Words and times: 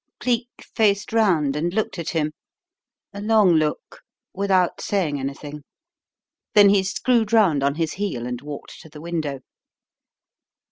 Cleek 0.19 0.49
faced 0.75 1.13
round 1.13 1.55
and 1.55 1.71
looked 1.75 1.99
at 1.99 2.09
him 2.09 2.31
a 3.13 3.21
long 3.21 3.51
look 3.51 4.01
without 4.33 4.81
saying 4.81 5.19
anything, 5.19 5.61
then 6.55 6.69
he 6.69 6.81
screwed 6.81 7.31
round 7.31 7.61
on 7.61 7.75
his 7.75 7.93
heel 7.93 8.25
and 8.25 8.41
walked 8.41 8.79
to 8.81 8.89
the 8.89 8.99
window. 8.99 9.41